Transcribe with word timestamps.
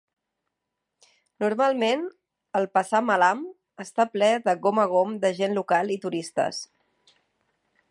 Normalment 1.43 2.05
el 2.61 2.65
"pasar 2.77 3.03
malam" 3.11 3.45
està 3.85 4.07
ple 4.15 4.31
de 4.49 4.57
gom 4.65 4.83
a 4.85 4.89
gom 4.95 5.15
de 5.27 5.33
gent 5.43 5.57
local 5.61 5.97
i 5.97 6.01
turistes. 6.07 6.65